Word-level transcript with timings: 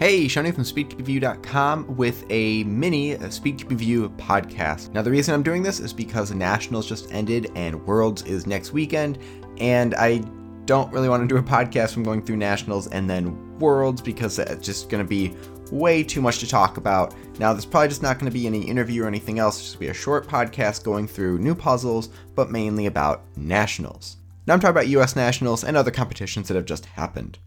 Hey, 0.00 0.24
Shani 0.24 0.54
from 0.54 0.64
SpeedCubeReview.com 0.64 1.94
with 1.94 2.24
a 2.30 2.64
mini 2.64 3.16
SpeedCube 3.16 3.68
Review 3.68 4.08
podcast. 4.16 4.94
Now, 4.94 5.02
the 5.02 5.10
reason 5.10 5.34
I'm 5.34 5.42
doing 5.42 5.62
this 5.62 5.78
is 5.78 5.92
because 5.92 6.32
Nationals 6.32 6.88
just 6.88 7.12
ended 7.12 7.52
and 7.54 7.86
Worlds 7.86 8.22
is 8.22 8.46
next 8.46 8.72
weekend, 8.72 9.18
and 9.58 9.94
I 9.96 10.22
don't 10.64 10.90
really 10.90 11.10
want 11.10 11.22
to 11.22 11.28
do 11.28 11.36
a 11.36 11.42
podcast 11.42 11.92
from 11.92 12.02
going 12.02 12.24
through 12.24 12.38
Nationals 12.38 12.86
and 12.86 13.10
then 13.10 13.58
Worlds 13.58 14.00
because 14.00 14.38
it's 14.38 14.64
just 14.64 14.88
going 14.88 15.04
to 15.04 15.06
be 15.06 15.36
way 15.70 16.02
too 16.02 16.22
much 16.22 16.38
to 16.38 16.48
talk 16.48 16.78
about. 16.78 17.14
Now, 17.38 17.52
there's 17.52 17.66
probably 17.66 17.88
just 17.88 18.02
not 18.02 18.18
going 18.18 18.32
to 18.32 18.34
be 18.34 18.46
any 18.46 18.62
interview 18.62 19.04
or 19.04 19.06
anything 19.06 19.38
else, 19.38 19.58
it's 19.58 19.66
just 19.66 19.80
be 19.80 19.88
a 19.88 19.92
short 19.92 20.26
podcast 20.26 20.82
going 20.82 21.08
through 21.08 21.40
new 21.40 21.54
puzzles, 21.54 22.08
but 22.34 22.50
mainly 22.50 22.86
about 22.86 23.26
Nationals. 23.36 24.16
Now, 24.46 24.54
I'm 24.54 24.60
talking 24.60 24.70
about 24.70 24.88
US 24.88 25.14
Nationals 25.14 25.62
and 25.62 25.76
other 25.76 25.90
competitions 25.90 26.48
that 26.48 26.54
have 26.54 26.64
just 26.64 26.86
happened. 26.86 27.38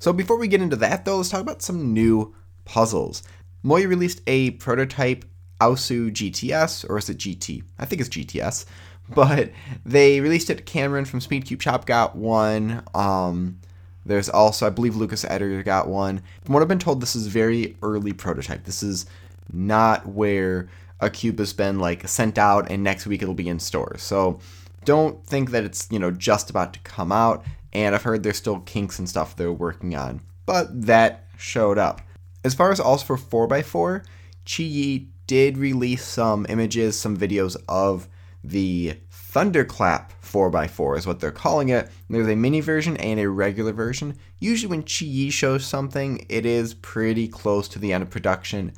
So 0.00 0.12
before 0.12 0.38
we 0.38 0.48
get 0.48 0.62
into 0.62 0.76
that 0.76 1.04
though, 1.04 1.18
let's 1.18 1.28
talk 1.28 1.42
about 1.42 1.62
some 1.62 1.92
new 1.92 2.34
puzzles. 2.64 3.22
Moyu 3.64 3.86
released 3.88 4.22
a 4.26 4.52
prototype 4.52 5.24
Aosu 5.60 6.10
GTS, 6.10 6.88
or 6.88 6.98
is 6.98 7.10
it 7.10 7.18
GT? 7.18 7.62
I 7.78 7.84
think 7.84 8.00
it's 8.00 8.10
GTS. 8.10 8.66
But 9.12 9.50
they 9.84 10.20
released 10.20 10.50
it. 10.50 10.66
Cameron 10.66 11.04
from 11.04 11.18
Speedcube 11.18 11.60
Shop 11.60 11.84
got 11.84 12.14
one. 12.14 12.84
Um, 12.94 13.58
there's 14.06 14.28
also, 14.28 14.68
I 14.68 14.70
believe, 14.70 14.94
Lucas 14.94 15.24
Etter 15.24 15.64
got 15.64 15.88
one. 15.88 16.22
From 16.44 16.54
what 16.54 16.62
I've 16.62 16.68
been 16.68 16.78
told, 16.78 17.00
this 17.00 17.16
is 17.16 17.26
very 17.26 17.76
early 17.82 18.12
prototype. 18.12 18.62
This 18.62 18.84
is 18.84 19.06
not 19.52 20.06
where 20.06 20.68
a 21.00 21.10
cube 21.10 21.40
has 21.40 21.52
been 21.52 21.80
like 21.80 22.06
sent 22.06 22.38
out 22.38 22.70
and 22.70 22.84
next 22.84 23.04
week 23.06 23.20
it'll 23.20 23.34
be 23.34 23.48
in 23.48 23.58
stores. 23.58 24.00
So 24.02 24.38
don't 24.84 25.24
think 25.26 25.50
that 25.50 25.64
it's 25.64 25.88
you 25.90 25.98
know 25.98 26.10
just 26.10 26.50
about 26.50 26.72
to 26.74 26.80
come 26.80 27.12
out 27.12 27.44
and 27.72 27.94
I've 27.94 28.02
heard 28.02 28.22
there's 28.22 28.36
still 28.36 28.60
kinks 28.60 28.98
and 28.98 29.08
stuff 29.08 29.36
they're 29.36 29.52
working 29.52 29.94
on. 29.94 30.20
But 30.46 30.86
that 30.86 31.26
showed 31.36 31.78
up. 31.78 32.00
As 32.44 32.54
far 32.54 32.72
as 32.72 32.80
also 32.80 33.16
for 33.16 33.48
4x4, 33.48 34.04
Qiyi 34.46 35.08
did 35.26 35.58
release 35.58 36.04
some 36.04 36.46
images, 36.48 36.98
some 36.98 37.16
videos 37.16 37.56
of 37.68 38.08
the 38.42 38.94
Thunderclap 39.10 40.12
4x4 40.22 40.98
is 40.98 41.06
what 41.06 41.20
they're 41.20 41.30
calling 41.30 41.68
it. 41.68 41.88
There's 42.08 42.26
a 42.26 42.34
mini 42.34 42.60
version 42.60 42.96
and 42.96 43.20
a 43.20 43.28
regular 43.28 43.72
version. 43.72 44.16
Usually 44.38 44.70
when 44.70 44.82
Qiyi 44.82 45.30
shows 45.30 45.64
something, 45.64 46.26
it 46.28 46.46
is 46.46 46.74
pretty 46.74 47.28
close 47.28 47.68
to 47.68 47.78
the 47.78 47.92
end 47.92 48.02
of 48.02 48.10
production. 48.10 48.72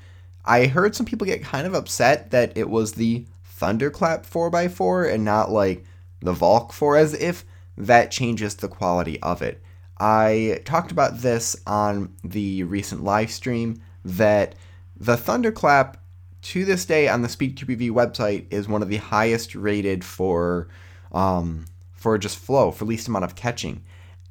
I 0.45 0.67
heard 0.67 0.95
some 0.95 1.07
people 1.07 1.27
get 1.27 1.43
kind 1.43 1.67
of 1.67 1.75
upset 1.75 2.33
that 2.33 2.57
it 2.59 2.69
was 2.69 2.93
the 2.93 3.27
Thunderclap 3.45 4.27
4x4 4.27 5.15
and 5.15 5.25
not 5.25 5.51
like 5.51 5.85
the 6.21 6.33
Valk 6.33 6.73
4 6.73 6.97
as 6.97 7.15
if 7.15 7.45
that 7.77 8.11
changes 8.11 8.57
the 8.57 8.69
quality 8.69 9.21
of 9.21 9.43
it. 9.43 9.63
I 9.99 10.61
talked 10.65 10.91
about 10.91 11.19
this 11.19 11.57
on 11.67 12.15
the 12.25 12.65
recent 12.65 13.05
live 13.05 13.31
stream 13.31 13.81
that 14.05 14.55
the 14.97 15.17
Thunderclap 15.17 15.99
to 16.43 16.65
this 16.65 16.85
day 16.85 17.09
on 17.09 17.23
the 17.23 17.29
SpeedCubeReview 17.29 17.91
website 17.91 18.47
is 18.51 18.69
one 18.69 18.83
of 18.83 18.89
the 18.89 18.97
highest 18.97 19.55
rated 19.55 20.05
for 20.05 20.69
um, 21.13 21.67
for 21.93 22.19
just 22.19 22.39
flow, 22.39 22.73
for 22.73 22.85
least 22.85 23.07
amount 23.07 23.25
of 23.25 23.37
catching. 23.37 23.85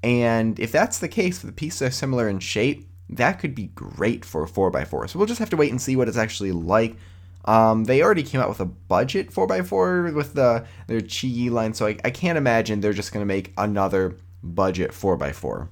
And 0.04 0.60
if 0.60 0.72
that's 0.72 1.00
the 1.00 1.08
case, 1.08 1.40
the 1.40 1.52
pieces 1.52 1.82
are 1.82 1.92
similar 1.92 2.28
in 2.28 2.40
shape, 2.40 2.90
that 3.10 3.40
could 3.40 3.56
be 3.56 3.68
great 3.68 4.26
for 4.26 4.44
a 4.44 4.48
4x4. 4.48 5.10
So 5.10 5.20
we'll 5.20 5.28
just 5.28 5.40
have 5.40 5.50
to 5.52 5.58
wait 5.58 5.72
and 5.72 5.82
see 5.82 5.96
what 5.96 6.08
it's 6.08 6.18
actually 6.18 6.52
like. 6.52 6.98
Um, 7.46 7.86
they 7.86 8.02
already 8.02 8.24
came 8.24 8.42
out 8.42 8.50
with 8.50 8.60
a 8.60 8.66
budget 8.66 9.32
4x4 9.32 10.14
with 10.14 10.34
the 10.34 10.66
their 10.88 11.02
Qiyi 11.02 11.50
line, 11.50 11.74
so 11.74 11.88
I, 11.88 11.98
I 12.06 12.12
can't 12.12 12.38
imagine 12.38 12.82
they're 12.82 12.94
just 12.94 13.12
going 13.12 13.22
to 13.22 13.34
make 13.34 13.54
another 13.58 14.18
budget 14.44 14.92
4x4. 14.92 15.68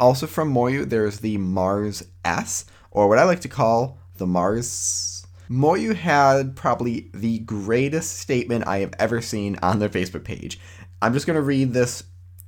Also 0.00 0.26
from 0.26 0.52
Moyu, 0.52 0.88
there's 0.88 1.20
the 1.20 1.38
Mars 1.38 2.02
S, 2.24 2.66
or 2.90 3.08
what 3.08 3.18
I 3.18 3.24
like 3.24 3.40
to 3.40 3.48
call 3.48 3.98
the 4.16 4.26
Mars. 4.26 5.26
Moyu 5.50 5.94
had 5.94 6.56
probably 6.56 7.10
the 7.12 7.38
greatest 7.40 8.18
statement 8.18 8.66
I 8.66 8.78
have 8.78 8.94
ever 8.98 9.20
seen 9.20 9.58
on 9.62 9.78
their 9.78 9.88
Facebook 9.88 10.24
page. 10.24 10.58
I'm 11.02 11.12
just 11.12 11.26
going 11.26 11.36
to 11.36 11.42
read 11.42 11.72
this 11.72 12.04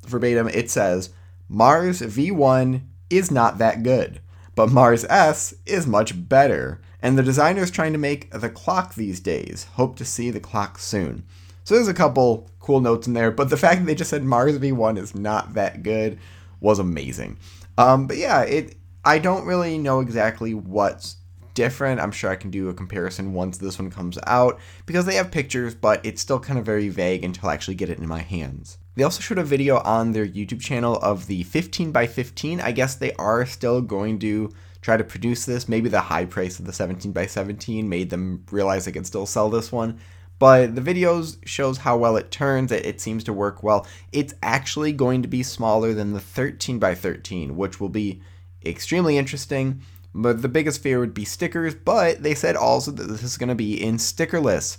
verbatim. 0.06 0.49
It 0.49 0.71
says, 0.71 1.11
Mars 1.49 2.01
V1 2.01 2.83
is 3.11 3.31
not 3.31 3.59
that 3.59 3.83
good, 3.83 4.21
but 4.55 4.71
Mars 4.71 5.05
S 5.05 5.55
is 5.67 5.87
much 5.87 6.28
better. 6.28 6.81
And 7.06 7.17
the 7.17 7.22
designer's 7.22 7.71
trying 7.71 7.93
to 7.93 8.00
make 8.00 8.33
the 8.33 8.50
clock 8.50 8.97
these 8.97 9.21
days. 9.21 9.69
Hope 9.75 9.94
to 9.99 10.05
see 10.05 10.33
the 10.33 10.41
clock 10.41 10.77
soon. 10.77 11.22
So 11.62 11.77
there's 11.77 11.87
a 11.87 11.94
couple 11.94 12.50
cool 12.59 12.81
notes 12.81 13.06
in 13.06 13.12
there, 13.12 13.31
but 13.31 13.49
the 13.49 13.56
fact 13.56 13.78
that 13.78 13.87
they 13.87 13.94
just 13.94 14.11
said 14.11 14.25
Mars 14.25 14.59
V1 14.59 14.99
is 14.99 15.15
not 15.15 15.55
that 15.55 15.84
good 15.84 16.19
was 16.59 16.81
amazing. 16.81 17.39
Um, 17.78 18.09
but 18.09 18.16
yeah, 18.16 18.41
it 18.41 18.77
I 19.05 19.21
don't 19.21 19.47
really 19.47 19.78
know 19.78 20.00
exactly 20.00 20.53
what's 20.53 21.19
different. 21.56 22.00
I'm 22.00 22.12
sure 22.12 22.31
I 22.31 22.37
can 22.37 22.53
do 22.53 22.69
a 22.69 22.75
comparison 22.75 23.33
once 23.33 23.59
this 23.59 23.81
one 23.81 23.91
comes 23.91 24.17
out 24.28 24.61
because 24.87 25.06
they 25.06 25.17
have 25.17 25.33
pictures, 25.33 25.75
but 25.75 26.05
it's 26.06 26.22
still 26.22 26.39
kind 26.39 26.56
of 26.56 26.65
very 26.65 26.89
vague 26.89 27.25
until 27.25 27.49
I 27.49 27.55
actually 27.55 27.75
get 27.75 27.91
it 27.91 27.99
in 27.99 28.06
my 28.06 28.21
hands. 28.21 28.78
They 28.94 29.03
also 29.03 29.21
showed 29.21 29.39
a 29.39 29.44
video 29.44 29.78
on 29.78 30.12
their 30.12 30.27
YouTube 30.27 30.61
channel 30.61 30.99
of 31.03 31.27
the 31.27 31.43
15 31.43 31.91
by 31.91 32.06
15. 32.06 32.61
I 32.61 32.71
guess 32.71 32.95
they 32.95 33.12
are 33.15 33.45
still 33.45 33.81
going 33.81 34.21
to 34.21 34.53
try 34.81 34.97
to 34.97 35.03
produce 35.03 35.45
this. 35.45 35.69
Maybe 35.69 35.89
the 35.89 36.00
high 36.00 36.27
price 36.27 36.61
of 36.61 36.66
the 36.66 36.72
17 36.72 37.11
by 37.11 37.27
17 37.27 37.89
made 37.89 38.11
them 38.11 38.45
realize 38.53 38.84
they 38.84 38.93
could 38.93 39.06
still 39.06 39.27
sell 39.27 39.50
this 39.50 39.72
one. 39.72 39.99
But 40.39 40.75
the 40.75 40.83
videos 40.83 41.39
shows 41.47 41.78
how 41.78 41.97
well 41.97 42.16
it 42.16 42.31
turns. 42.31 42.71
It, 42.71 42.87
it 42.87 43.00
seems 43.00 43.25
to 43.25 43.33
work 43.33 43.62
well. 43.62 43.87
It's 44.12 44.34
actually 44.43 44.93
going 44.93 45.22
to 45.22 45.28
be 45.28 45.43
smaller 45.43 45.95
than 45.95 46.12
the 46.12 46.21
13 46.21 46.78
by 46.78 46.95
13, 46.95 47.56
which 47.56 47.81
will 47.81 47.89
be 47.89 48.21
extremely 48.65 49.16
interesting. 49.16 49.81
But 50.19 50.41
the 50.41 50.49
biggest 50.49 50.82
fear 50.82 50.99
would 50.99 51.12
be 51.12 51.27
stickers. 51.27 51.75
But 51.75 52.22
they 52.22 52.34
said 52.34 52.56
also 52.56 52.91
that 52.91 53.04
this 53.04 53.22
is 53.22 53.37
going 53.37 53.50
to 53.50 53.54
be 53.54 53.82
in 53.82 53.97
stickerless, 53.97 54.78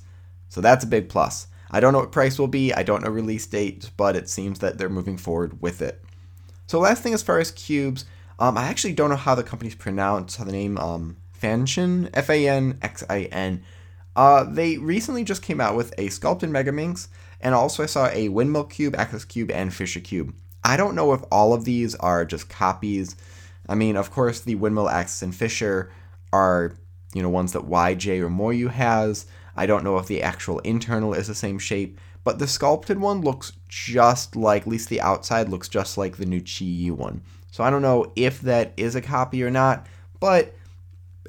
so 0.50 0.62
that's 0.62 0.84
a 0.84 0.88
big 0.88 1.10
plus. 1.10 1.48
I 1.70 1.80
don't 1.80 1.94
know 1.94 2.00
what 2.00 2.12
price 2.12 2.40
will 2.40 2.48
be. 2.48 2.74
I 2.74 2.82
don't 2.82 3.04
know 3.04 3.10
release 3.10 3.46
date, 3.46 3.92
but 3.98 4.16
it 4.16 4.30
seems 4.30 4.60
that 4.60 4.78
they're 4.78 4.90
moving 4.90 5.18
forward 5.18 5.62
with 5.62 5.82
it. 5.82 6.04
So 6.66 6.80
last 6.80 7.04
thing 7.04 7.14
as 7.14 7.22
far 7.22 7.40
as 7.40 7.52
cubes, 7.52 8.06
um, 8.40 8.58
I 8.58 8.68
actually 8.68 8.94
don't 8.94 9.10
know 9.10 9.16
how 9.16 9.36
the 9.36 9.44
company's 9.44 9.76
pronounced, 9.76 10.38
how 10.38 10.46
the 10.46 10.52
name 10.52 10.78
um, 10.78 11.18
Fanxin, 11.40 12.10
F 12.14 12.30
A 12.30 12.48
N 12.48 12.80
X 12.82 13.04
I 13.10 13.24
N. 13.24 13.64
Uh, 14.16 14.44
they 14.44 14.78
recently 14.78 15.24
just 15.24 15.44
came 15.44 15.62
out 15.62 15.76
with 15.76 15.94
a 16.00 16.10
sculpted 16.10 16.50
Megaminx, 16.50 17.10
and 17.42 17.54
also 17.54 17.84
I 17.84 17.86
saw 17.86 18.08
a 18.08 18.30
Windmill 18.30 18.64
Cube, 18.64 18.96
Axis 18.96 19.26
Cube, 19.26 19.52
and 19.52 19.72
Fisher 19.72 20.00
Cube. 20.00 20.34
I 20.64 20.78
don't 20.78 20.96
know 20.96 21.14
if 21.14 21.22
all 21.32 21.54
of 21.54 21.66
these 21.66 21.94
are 21.96 22.26
just 22.26 22.50
copies. 22.50 23.16
I 23.70 23.76
mean, 23.76 23.96
of 23.96 24.12
course, 24.12 24.42
the 24.42 24.56
Windmill, 24.56 24.90
Axis, 24.90 25.22
and 25.22 25.36
Fisher 25.36 25.92
are, 26.32 26.74
you 27.14 27.22
know, 27.22 27.30
ones 27.30 27.54
that 27.54 27.70
YJ 27.70 28.22
or 28.22 28.30
Moyu 28.30 28.70
has. 28.70 29.26
I 29.56 29.66
don't 29.66 29.84
know 29.84 29.98
if 29.98 30.08
the 30.08 30.22
actual 30.22 30.60
internal 30.60 31.14
is 31.14 31.28
the 31.28 31.36
same 31.36 31.60
shape, 31.60 32.00
but 32.24 32.40
the 32.40 32.48
sculpted 32.48 33.00
one 33.00 33.22
looks 33.22 33.54
just 33.68 34.36
like, 34.36 34.64
at 34.64 34.68
least 34.68 34.90
the 34.90 35.02
outside 35.02 35.50
looks 35.50 35.68
just 35.68 35.98
like 35.98 36.18
the 36.18 36.26
new 36.26 36.42
Qiyi 36.42 36.92
one. 36.92 37.24
So 37.52 37.64
I 37.64 37.70
don't 37.70 37.82
know 37.82 38.12
if 38.16 38.42
that 38.42 38.74
is 38.78 38.96
a 38.96 39.02
copy 39.02 39.44
or 39.44 39.50
not, 39.50 39.88
but 40.20 40.54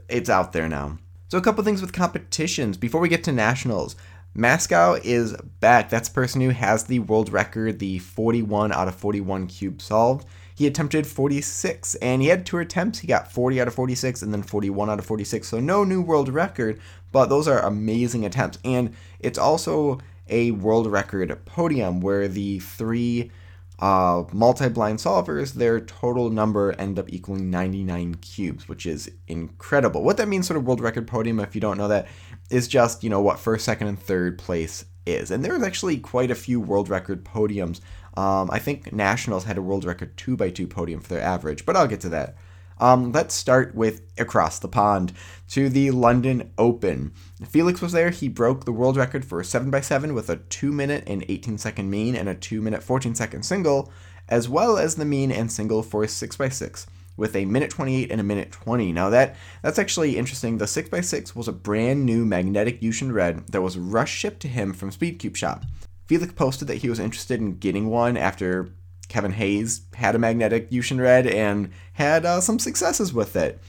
it's 0.09 0.31
out 0.31 0.53
there 0.53 0.69
now. 0.69 0.99
So 1.29 1.39
a 1.39 1.43
couple 1.43 1.63
things 1.65 1.81
with 1.81 1.93
competitions 1.93 2.77
before 2.77 3.01
we 3.01 3.09
get 3.09 3.25
to 3.25 3.33
nationals. 3.33 3.97
Moscow 4.35 4.99
is 5.03 5.35
back. 5.61 5.91
That's 5.91 6.09
the 6.09 6.15
person 6.15 6.41
who 6.41 6.51
has 6.51 6.85
the 6.85 7.01
world 7.01 7.33
record, 7.33 7.79
the 7.79 7.99
41 7.99 8.73
out 8.73 8.89
of 8.89 8.95
41 8.95 9.47
cube 9.47 9.83
solved. 9.83 10.27
He 10.59 10.67
attempted 10.67 11.07
46 11.07 11.95
and 12.03 12.21
he 12.21 12.27
had 12.27 12.45
two 12.45 12.59
attempts. 12.59 12.99
He 12.99 13.07
got 13.07 13.31
40 13.31 13.61
out 13.61 13.69
of 13.69 13.75
46 13.75 14.23
and 14.23 14.35
then 14.35 14.43
41 14.43 14.91
out 14.91 14.99
of 14.99 15.07
46. 15.07 15.47
So 15.47 15.61
no 15.61 15.85
new 15.85 16.03
world 16.03 16.29
record, 16.29 16.81
but 17.13 17.27
those 17.27 17.47
are 17.47 17.61
amazing 17.61 18.27
attempts. 18.27 18.59
And 18.65 18.93
it's 19.21 19.39
also 19.39 20.01
a 20.29 20.51
world 20.51 20.89
record 20.89 21.39
podium 21.45 22.01
where 22.01 22.27
the 22.27 22.59
three 22.59 23.31
uh, 23.79 24.25
multi-blind 24.33 24.99
solvers, 24.99 25.55
their 25.55 25.81
total 25.81 26.31
number 26.31 26.73
end 26.73 26.99
up 26.99 27.13
equaling 27.13 27.51
99 27.51 28.17
cubes, 28.17 28.69
which 28.69 28.87
is 28.87 29.11
incredible. 29.29 30.03
What 30.03 30.17
that 30.17 30.29
means, 30.29 30.47
sort 30.49 30.57
of 30.57 30.67
world 30.67 30.81
record 30.81 31.07
podium, 31.07 31.39
if 31.39 31.55
you 31.55 31.61
don't 31.61 31.79
know 31.79 31.89
that, 31.89 32.09
is 32.51 32.67
just 32.67 33.05
you 33.05 33.11
know 33.11 33.21
what 33.21 33.39
first, 33.39 33.65
second, 33.65 33.87
and 33.87 33.99
third 33.99 34.39
place 34.39 34.85
is. 35.07 35.31
And 35.31 35.45
there's 35.45 35.63
actually 35.63 35.99
quite 35.99 36.31
a 36.31 36.35
few 36.35 36.61
world 36.61 36.89
record 36.89 37.25
podiums. 37.25 37.81
Um, 38.17 38.51
I 38.51 38.59
think 38.59 38.93
Nationals 38.93 39.45
had 39.45 39.59
a 39.59 39.63
world 39.63 39.85
record 39.85 40.17
two 40.17 40.37
by 40.37 40.51
two 40.51 40.67
podium 40.67 41.01
for 41.01 41.11
their 41.11 41.23
average, 41.23 41.65
but 41.65 41.77
I'll 41.77 41.87
get 41.87 42.01
to 42.01 42.09
that. 42.09 42.37
Um, 42.81 43.13
let's 43.13 43.35
start 43.35 43.75
with 43.75 44.03
across 44.19 44.59
the 44.59 44.69
pond 44.69 45.13
to 45.49 45.69
the 45.69 45.91
London 45.91 46.53
Open. 46.59 47.13
Felix 47.49 47.81
was 47.81 47.93
there. 47.93 48.11
He 48.11 48.29
broke 48.29 48.65
the 48.65 48.73
world 48.73 48.97
record 48.97 49.25
for 49.25 49.43
7x7 49.43 50.15
with 50.15 50.31
a 50.31 50.37
2 50.37 50.73
minute 50.73 51.05
and 51.07 51.25
18 51.29 51.59
second 51.59 51.91
mean 51.91 52.15
and 52.15 52.29
a 52.29 52.35
2 52.35 52.61
minute 52.61 52.83
14 52.83 53.15
second 53.15 53.43
single, 53.43 53.93
as 54.29 54.49
well 54.49 54.79
as 54.79 54.95
the 54.95 55.05
mean 55.05 55.33
and 55.33 55.51
single 55.51 55.83
for 55.83 56.05
6x6 56.05 56.87
with 57.17 57.35
a 57.35 57.45
minute 57.45 57.71
28 57.71 58.11
and 58.11 58.21
a 58.21 58.25
minute 58.25 58.53
20. 58.53 58.93
Now 58.93 59.11
that 59.11 59.37
that's 59.63 59.79
actually 59.79 60.17
interesting. 60.17 60.59
The 60.59 60.67
6x6 60.67 61.35
was 61.35 61.49
a 61.49 61.53
brand 61.53 62.07
new 62.07 62.25
magnetic 62.25 62.81
YuXin 62.81 63.13
Red 63.13 63.49
that 63.49 63.63
was 63.63 63.77
rush 63.77 64.15
shipped 64.15 64.41
to 64.41 64.49
him 64.49 64.73
from 64.73 64.91
Speedcube 64.91 65.37
Shop. 65.37 65.65
Felix 66.07 66.33
posted 66.33 66.69
that 66.69 66.79
he 66.79 66.89
was 66.89 67.01
interested 67.01 67.41
in 67.41 67.59
getting 67.59 67.89
one 67.89 68.17
after 68.17 68.71
Kevin 69.09 69.33
Hayes 69.33 69.83
had 69.95 70.15
a 70.15 70.19
magnetic 70.19 70.71
YuXin 70.71 71.01
Red 71.01 71.27
and 71.27 71.71
had 71.95 72.25
uh, 72.25 72.41
some 72.41 72.59
successes 72.59 73.13
with 73.13 73.37
it. 73.37 73.61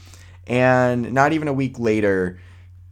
And 0.46 1.12
not 1.12 1.32
even 1.32 1.48
a 1.48 1.52
week 1.52 1.78
later, 1.78 2.38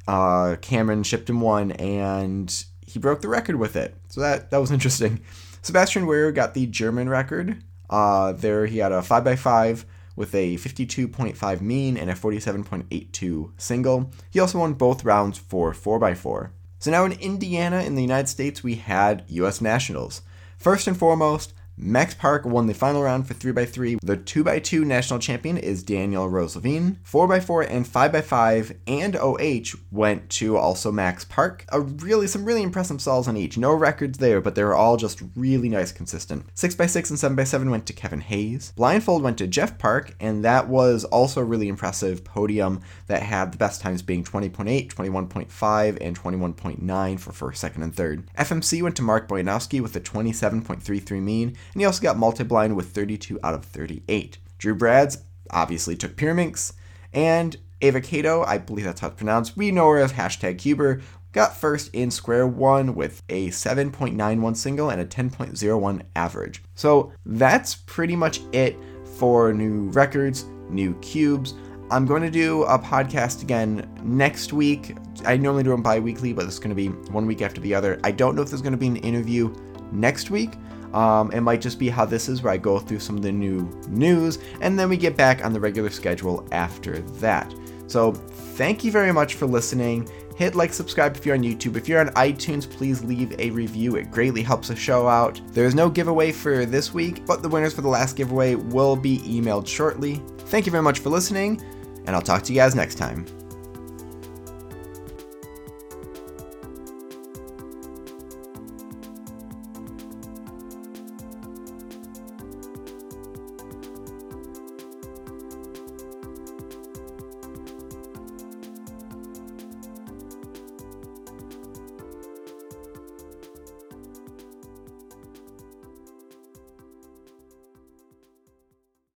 uh, 0.06 0.56
Cameron 0.60 1.02
shipped 1.02 1.28
him 1.28 1.40
one 1.40 1.72
and 1.72 2.64
he 2.86 2.98
broke 2.98 3.20
the 3.20 3.28
record 3.28 3.56
with 3.56 3.76
it. 3.76 3.96
So 4.08 4.20
that, 4.20 4.50
that 4.50 4.58
was 4.58 4.70
interesting. 4.72 5.20
Sebastian 5.62 6.06
Weyer 6.06 6.32
got 6.32 6.54
the 6.54 6.66
German 6.66 7.08
record. 7.08 7.62
Uh, 7.90 8.32
there 8.32 8.66
he 8.66 8.78
had 8.78 8.92
a 8.92 9.00
5x5 9.00 9.84
with 10.16 10.34
a 10.34 10.56
52.5 10.56 11.60
mean 11.60 11.96
and 11.96 12.10
a 12.10 12.14
47.82 12.14 13.50
single. 13.56 14.10
He 14.30 14.40
also 14.40 14.58
won 14.58 14.74
both 14.74 15.04
rounds 15.04 15.38
for 15.38 15.72
4x4. 15.72 16.50
So 16.80 16.90
now 16.90 17.04
in 17.04 17.12
Indiana 17.12 17.82
in 17.82 17.94
the 17.94 18.02
United 18.02 18.28
States, 18.28 18.62
we 18.62 18.76
had 18.76 19.24
US 19.28 19.60
Nationals. 19.60 20.22
First 20.56 20.86
and 20.86 20.96
foremost, 20.96 21.52
Max 21.80 22.12
Park 22.12 22.44
won 22.44 22.66
the 22.66 22.74
final 22.74 23.02
round 23.02 23.28
for 23.28 23.34
3x3. 23.34 23.98
The 24.02 24.16
2x2 24.16 24.84
national 24.84 25.20
champion 25.20 25.56
is 25.56 25.84
Daniel 25.84 26.28
Rose-Levine. 26.28 26.98
4x4 27.08 27.70
and 27.70 27.86
5x5 27.86 28.76
and 28.88 29.16
OH 29.16 29.78
went 29.92 30.28
to 30.30 30.56
also 30.56 30.90
Max 30.90 31.24
Park. 31.24 31.64
A 31.68 31.80
really 31.80 32.26
some 32.26 32.44
really 32.44 32.62
impressive 32.62 33.00
stalls 33.00 33.28
on 33.28 33.36
each. 33.36 33.56
No 33.56 33.72
records 33.72 34.18
there, 34.18 34.40
but 34.40 34.56
they 34.56 34.64
were 34.64 34.74
all 34.74 34.96
just 34.96 35.22
really 35.36 35.68
nice 35.68 35.92
consistent. 35.92 36.52
6x6 36.56 37.10
and 37.10 37.38
7x7 37.38 37.70
went 37.70 37.86
to 37.86 37.92
Kevin 37.92 38.22
Hayes. 38.22 38.72
Blindfold 38.76 39.22
went 39.22 39.38
to 39.38 39.46
Jeff 39.46 39.78
Park, 39.78 40.16
and 40.18 40.44
that 40.44 40.68
was 40.68 41.04
also 41.04 41.40
a 41.40 41.44
really 41.44 41.68
impressive 41.68 42.24
podium 42.24 42.80
that 43.06 43.22
had 43.22 43.52
the 43.52 43.58
best 43.58 43.80
times 43.80 44.02
being 44.02 44.24
20.8, 44.24 44.92
21.5, 44.92 45.98
and 46.00 46.20
21.9 46.20 47.20
for 47.20 47.32
first, 47.32 47.60
second, 47.60 47.84
and 47.84 47.94
third. 47.94 48.28
FMC 48.36 48.82
went 48.82 48.96
to 48.96 49.02
Mark 49.02 49.28
Boyanowski 49.28 49.80
with 49.80 49.94
a 49.94 50.00
27.33 50.00 51.22
mean 51.22 51.56
and 51.72 51.80
he 51.80 51.86
also 51.86 52.02
got 52.02 52.16
multi-blind 52.16 52.76
with 52.76 52.90
32 52.90 53.38
out 53.42 53.54
of 53.54 53.64
38. 53.64 54.38
Drew 54.58 54.74
Brads 54.74 55.18
obviously 55.50 55.96
took 55.96 56.16
Pyraminx, 56.16 56.72
and 57.12 57.56
Ava 57.80 58.00
Cato, 58.00 58.42
I 58.42 58.58
believe 58.58 58.84
that's 58.84 59.00
how 59.00 59.08
it's 59.08 59.16
pronounced, 59.16 59.56
we 59.56 59.70
know 59.70 59.88
her 59.88 59.98
as 59.98 60.12
hashtag 60.12 60.58
Cuber, 60.58 61.00
got 61.32 61.56
first 61.56 61.94
in 61.94 62.10
square 62.10 62.46
one 62.46 62.94
with 62.94 63.22
a 63.28 63.48
7.91 63.48 64.56
single 64.56 64.90
and 64.90 65.00
a 65.00 65.04
10.01 65.04 66.02
average. 66.16 66.62
So 66.74 67.12
that's 67.24 67.76
pretty 67.76 68.16
much 68.16 68.40
it 68.52 68.76
for 69.18 69.52
new 69.52 69.90
records, 69.90 70.44
new 70.68 70.94
cubes. 71.00 71.54
I'm 71.90 72.04
going 72.04 72.22
to 72.22 72.30
do 72.30 72.64
a 72.64 72.78
podcast 72.78 73.42
again 73.42 73.88
next 74.02 74.52
week. 74.52 74.96
I 75.24 75.36
normally 75.36 75.62
do 75.62 75.70
them 75.70 75.82
bi 75.82 75.98
weekly, 75.98 76.32
but 76.32 76.44
it's 76.44 76.58
going 76.58 76.70
to 76.70 76.74
be 76.74 76.88
one 77.10 77.26
week 77.26 77.40
after 77.42 77.60
the 77.60 77.74
other. 77.74 77.98
I 78.04 78.10
don't 78.10 78.34
know 78.34 78.42
if 78.42 78.50
there's 78.50 78.62
going 78.62 78.72
to 78.72 78.78
be 78.78 78.88
an 78.88 78.96
interview 78.96 79.54
next 79.92 80.30
week, 80.30 80.52
um, 80.94 81.30
it 81.32 81.40
might 81.40 81.60
just 81.60 81.78
be 81.78 81.88
how 81.88 82.04
this 82.04 82.28
is, 82.28 82.42
where 82.42 82.52
I 82.52 82.56
go 82.56 82.78
through 82.78 83.00
some 83.00 83.16
of 83.16 83.22
the 83.22 83.32
new 83.32 83.60
news, 83.88 84.38
and 84.60 84.78
then 84.78 84.88
we 84.88 84.96
get 84.96 85.16
back 85.16 85.44
on 85.44 85.52
the 85.52 85.60
regular 85.60 85.90
schedule 85.90 86.46
after 86.52 87.00
that. 87.00 87.54
So, 87.86 88.12
thank 88.12 88.84
you 88.84 88.92
very 88.92 89.12
much 89.12 89.34
for 89.34 89.46
listening. 89.46 90.08
Hit 90.36 90.54
like, 90.54 90.72
subscribe 90.72 91.16
if 91.16 91.26
you're 91.26 91.34
on 91.34 91.42
YouTube. 91.42 91.76
If 91.76 91.88
you're 91.88 92.00
on 92.00 92.08
iTunes, 92.10 92.68
please 92.68 93.02
leave 93.02 93.34
a 93.40 93.50
review. 93.50 93.96
It 93.96 94.10
greatly 94.10 94.42
helps 94.42 94.68
the 94.68 94.76
show 94.76 95.08
out. 95.08 95.40
There's 95.48 95.74
no 95.74 95.90
giveaway 95.90 96.30
for 96.30 96.64
this 96.64 96.94
week, 96.94 97.26
but 97.26 97.42
the 97.42 97.48
winners 97.48 97.74
for 97.74 97.80
the 97.80 97.88
last 97.88 98.14
giveaway 98.16 98.54
will 98.54 98.94
be 98.94 99.18
emailed 99.18 99.66
shortly. 99.66 100.22
Thank 100.38 100.66
you 100.66 100.70
very 100.70 100.84
much 100.84 101.00
for 101.00 101.10
listening, 101.10 101.60
and 102.06 102.10
I'll 102.10 102.22
talk 102.22 102.42
to 102.44 102.52
you 102.52 102.58
guys 102.58 102.74
next 102.74 102.96
time. 102.96 103.26